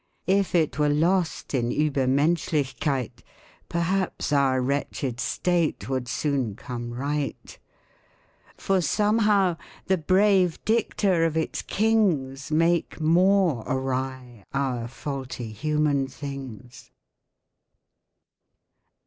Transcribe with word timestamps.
If 0.25 0.55
it 0.55 0.79
were 0.79 0.89
lost 0.89 1.53
in 1.53 1.69
Uebermenschlichkeit, 1.69 3.21
Perhaps 3.69 4.33
our 4.33 4.59
wretched 4.59 5.19
state 5.19 5.87
would 5.89 6.07
soon 6.07 6.55
come 6.55 6.91
right. 6.91 7.59
For 8.57 8.81
somehow 8.81 9.57
the 9.85 9.99
brave 9.99 10.57
dicta 10.65 11.21
of 11.21 11.37
its 11.37 11.61
kings 11.61 12.51
Make 12.51 12.99
more 12.99 13.63
awry 13.67 14.43
our 14.55 14.87
faulty 14.87 15.51
human 15.51 16.07
things 16.07 16.89